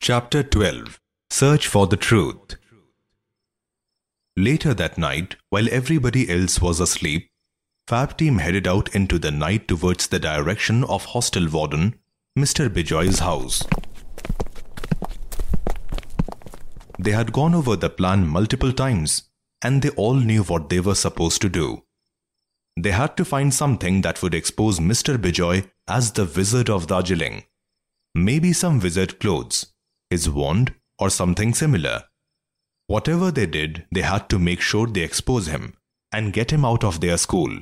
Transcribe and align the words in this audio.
Chapter 0.00 0.42
12 0.42 1.00
Search 1.30 1.66
for 1.66 1.86
the 1.86 1.96
Truth 1.96 2.56
Later 4.36 4.74
that 4.74 4.98
night, 4.98 5.36
while 5.50 5.68
everybody 5.70 6.28
else 6.28 6.60
was 6.60 6.80
asleep, 6.80 7.30
Fab 7.86 8.16
team 8.16 8.38
headed 8.38 8.66
out 8.66 8.94
into 8.94 9.18
the 9.18 9.30
night 9.30 9.68
towards 9.68 10.08
the 10.08 10.18
direction 10.18 10.84
of 10.84 11.04
hostel 11.04 11.48
warden 11.48 11.94
Mr. 12.38 12.68
Bijoy's 12.68 13.20
house. 13.20 13.62
They 16.98 17.12
had 17.12 17.32
gone 17.32 17.54
over 17.54 17.76
the 17.76 17.90
plan 17.90 18.26
multiple 18.26 18.72
times 18.72 19.30
and 19.62 19.82
they 19.82 19.90
all 19.90 20.14
knew 20.14 20.42
what 20.42 20.68
they 20.68 20.80
were 20.80 20.94
supposed 20.94 21.40
to 21.42 21.48
do. 21.48 21.83
They 22.76 22.90
had 22.90 23.16
to 23.16 23.24
find 23.24 23.54
something 23.54 24.00
that 24.02 24.22
would 24.22 24.34
expose 24.34 24.80
Mr. 24.80 25.16
Bijoy 25.16 25.70
as 25.86 26.12
the 26.12 26.24
Wizard 26.24 26.68
of 26.68 26.88
Darjeeling. 26.88 27.44
Maybe 28.14 28.52
some 28.52 28.80
wizard 28.80 29.20
clothes, 29.20 29.72
his 30.10 30.28
wand, 30.28 30.74
or 30.98 31.10
something 31.10 31.54
similar. 31.54 32.04
Whatever 32.86 33.30
they 33.30 33.46
did, 33.46 33.86
they 33.92 34.02
had 34.02 34.28
to 34.28 34.38
make 34.38 34.60
sure 34.60 34.86
they 34.86 35.02
expose 35.02 35.46
him 35.46 35.74
and 36.12 36.32
get 36.32 36.52
him 36.52 36.64
out 36.64 36.84
of 36.84 37.00
their 37.00 37.16
school. 37.16 37.60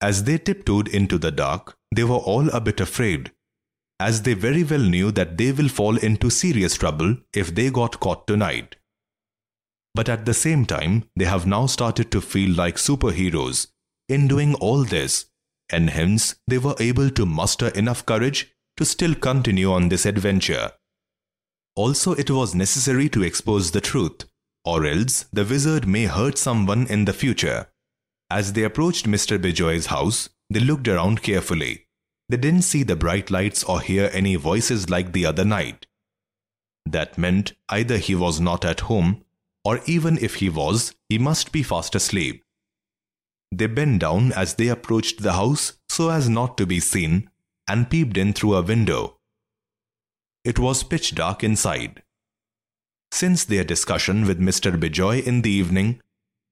As 0.00 0.24
they 0.24 0.38
tiptoed 0.38 0.88
into 0.88 1.18
the 1.18 1.30
dark, 1.30 1.76
they 1.94 2.04
were 2.04 2.16
all 2.16 2.48
a 2.50 2.60
bit 2.60 2.80
afraid, 2.80 3.30
as 4.00 4.22
they 4.22 4.34
very 4.34 4.64
well 4.64 4.80
knew 4.80 5.12
that 5.12 5.36
they 5.36 5.52
will 5.52 5.68
fall 5.68 5.96
into 5.96 6.30
serious 6.30 6.76
trouble 6.76 7.16
if 7.32 7.54
they 7.54 7.70
got 7.70 8.00
caught 8.00 8.26
tonight. 8.26 8.76
But 9.94 10.08
at 10.08 10.24
the 10.24 10.34
same 10.34 10.64
time, 10.64 11.04
they 11.16 11.26
have 11.26 11.46
now 11.46 11.66
started 11.66 12.10
to 12.12 12.20
feel 12.20 12.54
like 12.54 12.76
superheroes 12.76 13.68
in 14.08 14.28
doing 14.28 14.54
all 14.54 14.84
this, 14.84 15.26
and 15.70 15.90
hence 15.90 16.34
they 16.46 16.58
were 16.58 16.76
able 16.78 17.10
to 17.10 17.26
muster 17.26 17.68
enough 17.68 18.04
courage 18.06 18.52
to 18.76 18.84
still 18.84 19.14
continue 19.14 19.70
on 19.70 19.88
this 19.88 20.06
adventure. 20.06 20.72
Also, 21.76 22.12
it 22.12 22.30
was 22.30 22.54
necessary 22.54 23.08
to 23.08 23.22
expose 23.22 23.70
the 23.70 23.80
truth, 23.80 24.24
or 24.64 24.86
else 24.86 25.26
the 25.32 25.44
wizard 25.44 25.86
may 25.86 26.04
hurt 26.04 26.38
someone 26.38 26.86
in 26.86 27.04
the 27.04 27.12
future. 27.12 27.68
As 28.30 28.54
they 28.54 28.64
approached 28.64 29.06
Mr. 29.06 29.38
Bijoy's 29.38 29.86
house, 29.86 30.28
they 30.48 30.60
looked 30.60 30.88
around 30.88 31.22
carefully. 31.22 31.86
They 32.28 32.36
didn't 32.38 32.62
see 32.62 32.82
the 32.82 32.96
bright 32.96 33.30
lights 33.30 33.64
or 33.64 33.80
hear 33.80 34.10
any 34.12 34.36
voices 34.36 34.88
like 34.88 35.12
the 35.12 35.26
other 35.26 35.44
night. 35.44 35.86
That 36.86 37.18
meant 37.18 37.52
either 37.68 37.98
he 37.98 38.14
was 38.14 38.40
not 38.40 38.64
at 38.64 38.80
home, 38.80 39.24
or 39.64 39.80
even 39.86 40.18
if 40.18 40.36
he 40.36 40.48
was, 40.48 40.94
he 41.08 41.18
must 41.18 41.52
be 41.52 41.62
fast 41.62 41.94
asleep. 41.94 42.42
They 43.52 43.66
bent 43.66 44.00
down 44.00 44.32
as 44.32 44.54
they 44.54 44.68
approached 44.68 45.22
the 45.22 45.34
house 45.34 45.74
so 45.88 46.08
as 46.10 46.28
not 46.28 46.56
to 46.56 46.66
be 46.66 46.80
seen 46.80 47.30
and 47.68 47.90
peeped 47.90 48.16
in 48.16 48.32
through 48.32 48.54
a 48.54 48.62
window. 48.62 49.18
It 50.44 50.58
was 50.58 50.82
pitch 50.82 51.14
dark 51.14 51.44
inside. 51.44 52.02
Since 53.12 53.44
their 53.44 53.62
discussion 53.62 54.26
with 54.26 54.40
Mr. 54.40 54.78
Bijoy 54.80 55.22
in 55.22 55.42
the 55.42 55.50
evening, 55.50 56.00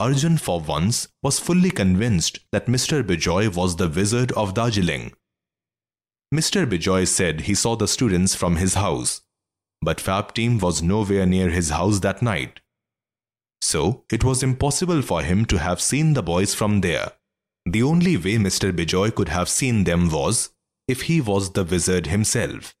Arjun 0.00 0.38
for 0.38 0.60
once 0.60 1.08
was 1.22 1.38
fully 1.38 1.70
convinced 1.70 2.40
that 2.52 2.66
Mr. 2.66 3.02
Bijoy 3.02 3.54
was 3.54 3.76
the 3.76 3.88
wizard 3.88 4.32
of 4.32 4.54
Darjeeling. 4.54 5.12
Mr. 6.34 6.68
Bijoy 6.68 7.06
said 7.06 7.42
he 7.42 7.54
saw 7.54 7.74
the 7.76 7.88
students 7.88 8.34
from 8.34 8.56
his 8.56 8.74
house, 8.74 9.22
but 9.80 10.00
Fab 10.00 10.34
team 10.34 10.58
was 10.58 10.82
nowhere 10.82 11.24
near 11.24 11.48
his 11.48 11.70
house 11.70 12.00
that 12.00 12.20
night. 12.20 12.60
So 13.60 14.04
it 14.10 14.24
was 14.24 14.42
impossible 14.42 15.02
for 15.02 15.22
him 15.22 15.44
to 15.46 15.58
have 15.58 15.80
seen 15.80 16.14
the 16.14 16.22
boys 16.22 16.54
from 16.54 16.80
there. 16.80 17.12
The 17.66 17.82
only 17.82 18.16
way 18.16 18.36
Mr. 18.36 18.72
Bijoy 18.72 19.14
could 19.14 19.28
have 19.28 19.48
seen 19.48 19.84
them 19.84 20.10
was 20.10 20.50
if 20.86 21.02
he 21.02 21.20
was 21.20 21.52
the 21.52 21.64
wizard 21.64 22.06
himself. 22.06 22.74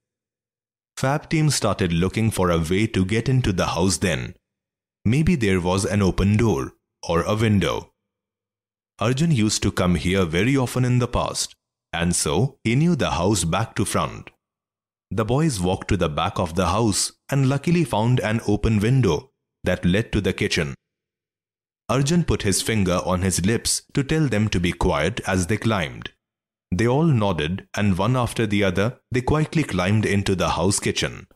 Fab 0.96 1.28
team 1.28 1.50
started 1.50 1.92
looking 1.92 2.30
for 2.30 2.50
a 2.50 2.58
way 2.58 2.86
to 2.88 3.04
get 3.04 3.28
into 3.28 3.52
the 3.52 3.66
house 3.66 3.98
then. 3.98 4.34
Maybe 5.04 5.36
there 5.36 5.60
was 5.60 5.84
an 5.84 6.02
open 6.02 6.36
door 6.36 6.72
or 7.08 7.22
a 7.22 7.36
window. 7.36 7.92
Arjun 8.98 9.30
used 9.30 9.62
to 9.62 9.70
come 9.70 9.94
here 9.94 10.24
very 10.24 10.56
often 10.56 10.84
in 10.84 10.98
the 10.98 11.06
past, 11.06 11.54
and 11.92 12.16
so 12.16 12.58
he 12.64 12.74
knew 12.74 12.96
the 12.96 13.12
house 13.12 13.44
back 13.44 13.76
to 13.76 13.84
front. 13.84 14.30
The 15.10 15.24
boys 15.24 15.60
walked 15.60 15.88
to 15.88 15.96
the 15.96 16.08
back 16.08 16.38
of 16.38 16.54
the 16.54 16.66
house 16.66 17.12
and 17.30 17.48
luckily 17.48 17.84
found 17.84 18.20
an 18.20 18.40
open 18.46 18.80
window 18.80 19.27
that 19.64 19.84
led 19.84 20.12
to 20.12 20.20
the 20.20 20.32
kitchen. 20.32 20.74
Arjun 21.88 22.24
put 22.24 22.42
his 22.42 22.60
finger 22.60 23.00
on 23.04 23.22
his 23.22 23.44
lips 23.46 23.82
to 23.94 24.02
tell 24.04 24.28
them 24.28 24.48
to 24.48 24.60
be 24.60 24.72
quiet 24.72 25.20
as 25.26 25.46
they 25.46 25.56
climbed. 25.56 26.12
They 26.70 26.86
all 26.86 27.06
nodded, 27.06 27.66
and 27.74 27.96
one 27.96 28.16
after 28.16 28.46
the 28.46 28.62
other, 28.62 29.00
they 29.10 29.22
quietly 29.22 29.64
climbed 29.64 30.04
into 30.04 30.34
the 30.34 30.50
house 30.50 30.80
kitchen. 30.80 31.26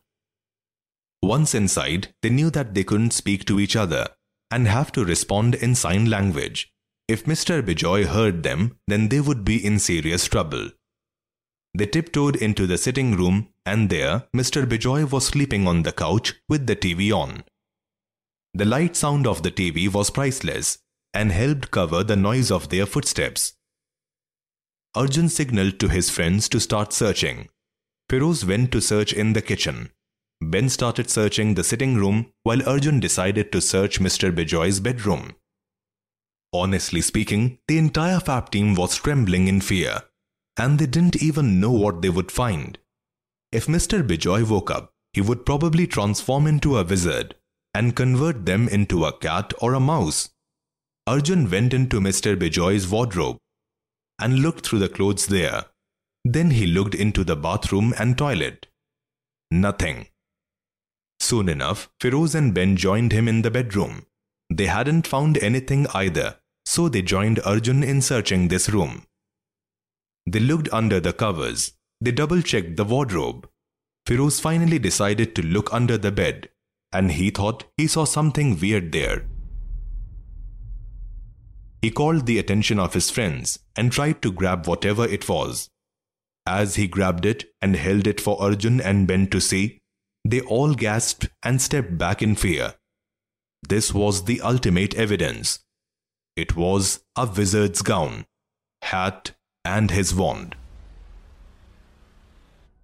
Once 1.23 1.55
inside, 1.55 2.15
they 2.21 2.29
knew 2.29 2.51
that 2.51 2.75
they 2.75 2.85
couldn't 2.85 3.13
speak 3.13 3.45
to 3.47 3.61
each 3.61 3.77
other 3.77 4.09
and 4.51 4.69
have 4.69 4.93
to 4.93 5.05
respond 5.05 5.55
in 5.55 5.75
sign 5.75 6.11
language. 6.11 6.71
If 7.09 7.25
Mr. 7.25 7.63
Bijoy 7.63 8.05
heard 8.05 8.43
them, 8.43 8.79
then 8.87 9.09
they 9.09 9.21
would 9.21 9.45
be 9.45 9.65
in 9.65 9.79
serious 9.79 10.27
trouble. 10.27 10.71
They 11.75 11.87
tiptoed 11.87 12.37
into 12.37 12.67
the 12.67 12.77
sitting 12.77 13.17
room, 13.17 13.49
and 13.65 13.89
there 13.89 14.25
Mr. 14.37 14.67
Bijoy 14.67 15.11
was 15.11 15.27
sleeping 15.27 15.67
on 15.67 15.83
the 15.83 15.93
couch 15.93 16.35
with 16.49 16.67
the 16.67 16.77
TV 16.77 17.11
on. 17.11 17.45
The 18.55 18.67
light 18.67 18.97
sound 18.97 19.27
of 19.27 19.43
the 19.43 19.51
TV 19.51 19.91
was 19.91 20.11
priceless 20.11 20.79
and 21.15 21.33
helped 21.33 21.71
cover 21.71 22.05
the 22.05 22.17
noise 22.17 22.51
of 22.51 22.69
their 22.69 22.85
footsteps. 22.85 23.55
Arjun 24.95 25.31
signaled 25.31 25.79
to 25.81 25.89
his 25.89 26.11
friends 26.11 26.51
to 26.51 26.61
start 26.61 26.93
searching. 26.93 27.49
Firoz 28.11 28.45
went 28.47 28.71
to 28.73 28.83
search 28.83 29.15
in 29.15 29.33
the 29.33 29.41
kitchen. 29.41 29.91
Ben 30.43 30.69
started 30.69 31.09
searching 31.09 31.55
the 31.55 31.65
sitting 31.65 31.97
room 31.97 32.31
while 32.43 32.69
Arjun 32.69 33.01
decided 33.01 33.53
to 33.53 33.63
search 33.63 34.01
Mr. 34.01 34.31
Bijoy's 34.31 34.81
bedroom. 34.81 35.35
Honestly 36.53 37.01
speaking, 37.01 37.59
the 37.69 37.79
entire 37.79 38.21
Fab 38.21 38.51
team 38.51 38.75
was 38.75 38.97
trembling 38.97 39.49
in 39.49 39.63
fear, 39.63 40.03
and 40.59 40.79
they 40.79 40.87
didn't 40.87 41.23
even 41.23 41.59
know 41.59 41.71
what 41.71 42.03
they 42.03 42.11
would 42.11 42.31
find. 42.31 42.79
If 43.51 43.67
Mr. 43.67 44.07
Bijoy 44.07 44.47
woke 44.47 44.71
up, 44.71 44.93
he 45.15 45.23
would 45.23 45.47
probably 45.47 45.87
transform 45.87 46.47
into 46.47 46.77
a 46.77 46.85
wizard 46.85 47.35
and 47.75 47.97
convert 47.97 48.45
them 48.47 48.69
into 48.69 49.05
a 49.05 49.17
cat 49.19 49.53
or 49.61 49.75
a 49.75 49.81
mouse. 49.81 50.31
Arjun 51.07 51.51
went 51.51 51.75
into 51.75 52.01
Mr. 52.01 52.37
Bijoy's 52.37 52.89
wardrobe 52.89 53.39
and 54.21 54.41
looked 54.41 54.67
through 54.67 54.79
the 54.79 54.89
clothes 54.89 55.27
there. 55.27 55.65
Then 56.25 56.53
he 56.53 56.67
looked 56.67 56.95
into 56.95 57.25
the 57.25 57.35
bathroom 57.35 57.93
and 57.99 58.17
toilet. 58.17 58.69
Nothing. 59.51 60.07
Soon 61.19 61.49
enough, 61.49 61.89
Firoz 62.01 62.35
and 62.35 62.55
Ben 62.55 62.77
joined 62.77 63.13
him 63.13 63.27
in 63.27 63.43
the 63.43 63.51
bedroom. 63.51 64.07
They 64.49 64.67
hadn't 64.67 65.07
found 65.07 65.39
anything 65.39 65.87
either, 65.95 66.37
so 66.65 66.89
they 66.89 67.03
joined 67.03 67.41
Arjun 67.41 67.83
in 67.83 68.03
searching 68.03 68.49
this 68.49 68.69
room. 68.69 69.07
They 70.27 70.41
looked 70.41 70.69
under 70.73 71.01
the 71.01 71.13
covers. 71.13 71.73
They 72.01 72.13
double 72.13 72.43
checked 72.43 72.77
the 72.77 72.85
wardrobe. 72.85 73.49
Firoz 74.07 74.41
finally 74.41 74.79
decided 74.79 75.35
to 75.35 75.43
look 75.43 75.73
under 75.73 75.99
the 75.99 76.13
bed 76.13 76.49
and 76.93 77.13
he 77.13 77.31
thought 77.31 77.65
he 77.77 77.87
saw 77.87 78.05
something 78.05 78.59
weird 78.59 78.93
there. 78.93 79.25
He 81.81 81.91
called 81.91 82.27
the 82.27 82.39
attention 82.39 82.79
of 82.79 82.95
his 82.95 83.11
friends 83.11 83.59
and 83.75 83.91
tried 83.91 84.23
to 84.23 84.31
grab 84.31 84.67
whatever 84.67 85.05
it 85.05 85.29
was. 85.29 85.69
As 86.47 86.77
he 86.77 86.87
grabbed 86.87 87.25
it 87.25 87.45
and 87.61 87.75
held 87.77 88.07
it 88.07 88.21
for 88.21 88.41
Arjun 88.41 88.81
and 88.81 89.07
Ben 89.07 89.29
to 89.29 89.41
see, 89.41 89.79
they 90.25 90.41
all 90.41 90.75
gasped 90.75 91.29
and 91.43 91.61
stepped 91.61 91.99
back 91.99 92.23
in 92.23 92.37
fear. 92.37 92.75
This 93.69 93.93
was 93.93 94.25
the 94.25 94.41
ultimate 94.41 94.95
evidence. 94.95 95.61
It 96.37 96.57
was 96.57 97.03
a 97.17 97.27
wizard's 97.27 97.83
gown, 97.83 98.27
hat, 98.83 99.33
and 99.65 99.91
his 99.91 100.15
wand. 100.15 100.55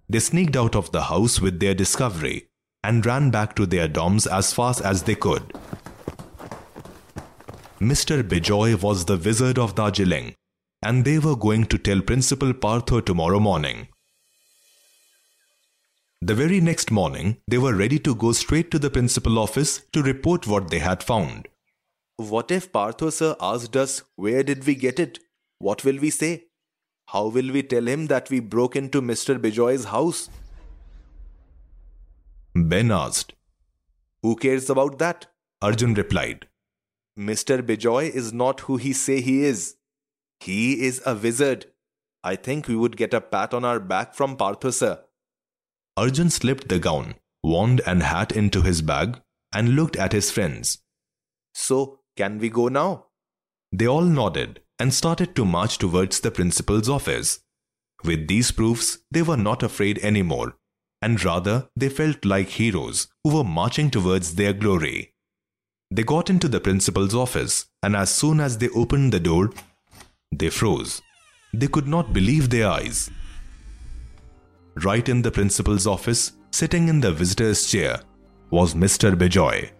They 0.09 0.19
sneaked 0.19 0.55
out 0.55 0.75
of 0.75 0.91
the 0.91 1.03
house 1.03 1.39
with 1.39 1.59
their 1.59 1.73
discovery 1.73 2.47
and 2.83 3.05
ran 3.05 3.29
back 3.29 3.55
to 3.55 3.65
their 3.65 3.87
dorms 3.87 4.25
as 4.31 4.53
fast 4.53 4.81
as 4.81 5.03
they 5.03 5.15
could. 5.15 5.53
Mr. 7.79 8.23
Bijoy 8.23 8.81
was 8.81 9.05
the 9.05 9.17
wizard 9.17 9.57
of 9.57 9.75
Darjeeling, 9.75 10.35
and 10.81 11.05
they 11.05 11.19
were 11.19 11.35
going 11.35 11.65
to 11.65 11.77
tell 11.77 12.01
Principal 12.01 12.53
Partho 12.53 13.03
tomorrow 13.05 13.39
morning. 13.39 13.87
The 16.21 16.35
very 16.35 16.59
next 16.59 16.91
morning, 16.91 17.37
they 17.47 17.57
were 17.57 17.73
ready 17.73 17.97
to 17.99 18.13
go 18.13 18.33
straight 18.33 18.71
to 18.71 18.79
the 18.79 18.89
principal 18.89 19.39
office 19.39 19.81
to 19.93 20.03
report 20.03 20.47
what 20.47 20.69
they 20.69 20.79
had 20.79 21.01
found. 21.01 21.47
What 22.17 22.51
if 22.51 22.73
Partho 22.73 23.13
sir 23.13 23.37
asked 23.39 23.77
us 23.77 24.03
where 24.17 24.43
did 24.43 24.67
we 24.67 24.75
get 24.75 24.99
it? 24.99 25.19
What 25.59 25.85
will 25.85 25.97
we 25.97 26.09
say? 26.09 26.47
How 27.07 27.27
will 27.27 27.53
we 27.53 27.63
tell 27.63 27.87
him 27.87 28.07
that 28.07 28.29
we 28.29 28.41
broke 28.41 28.75
into 28.75 29.01
Mr. 29.01 29.39
Bijoy's 29.39 29.85
house? 29.85 30.29
Ben 32.55 32.91
asked. 32.91 33.33
Who 34.21 34.35
cares 34.35 34.69
about 34.69 34.99
that? 34.99 35.27
Arjun 35.61 35.93
replied. 35.93 36.47
Mr. 37.17 37.61
Bijoy 37.61 38.09
is 38.09 38.31
not 38.33 38.61
who 38.61 38.77
he 38.77 38.93
say 38.93 39.21
he 39.21 39.43
is. 39.43 39.75
He 40.39 40.81
is 40.85 41.01
a 41.05 41.15
wizard. 41.15 41.65
I 42.23 42.35
think 42.35 42.67
we 42.67 42.75
would 42.75 42.97
get 42.97 43.13
a 43.13 43.21
pat 43.21 43.53
on 43.53 43.65
our 43.65 43.79
back 43.79 44.13
from 44.13 44.37
Partho 44.37 44.73
sir. 44.73 45.03
Arjun 45.97 46.29
slipped 46.29 46.69
the 46.69 46.79
gown, 46.79 47.15
wand, 47.43 47.81
and 47.85 48.03
hat 48.03 48.31
into 48.31 48.61
his 48.61 48.81
bag 48.81 49.21
and 49.53 49.75
looked 49.75 49.95
at 49.97 50.13
his 50.13 50.31
friends. 50.31 50.79
So, 51.53 51.99
can 52.15 52.39
we 52.39 52.49
go 52.49 52.67
now? 52.67 53.07
They 53.71 53.87
all 53.87 54.03
nodded 54.03 54.61
and 54.79 54.93
started 54.93 55.35
to 55.35 55.45
march 55.45 55.77
towards 55.77 56.21
the 56.21 56.31
principal's 56.31 56.87
office. 56.89 57.41
With 58.03 58.27
these 58.27 58.51
proofs, 58.51 58.99
they 59.11 59.21
were 59.21 59.37
not 59.37 59.61
afraid 59.61 59.99
anymore, 59.99 60.55
and 61.01 61.23
rather 61.23 61.69
they 61.75 61.89
felt 61.89 62.25
like 62.25 62.49
heroes 62.49 63.07
who 63.23 63.35
were 63.35 63.43
marching 63.43 63.89
towards 63.89 64.35
their 64.35 64.53
glory. 64.53 65.13
They 65.91 66.03
got 66.03 66.29
into 66.29 66.47
the 66.47 66.59
principal's 66.59 67.15
office, 67.15 67.65
and 67.81 67.95
as 67.95 68.13
soon 68.13 68.39
as 68.39 68.57
they 68.57 68.69
opened 68.69 69.11
the 69.11 69.19
door, 69.19 69.51
they 70.31 70.49
froze. 70.49 71.01
They 71.53 71.67
could 71.67 71.87
not 71.87 72.13
believe 72.13 72.49
their 72.49 72.69
eyes. 72.69 73.09
Right 74.75 75.09
in 75.09 75.23
the 75.23 75.31
principal's 75.31 75.87
office, 75.87 76.33
sitting 76.51 76.87
in 76.89 77.01
the 77.01 77.11
visitor's 77.11 77.69
chair, 77.69 78.01
was 78.51 78.75
Mr. 78.75 79.15
Bijoy. 79.15 79.71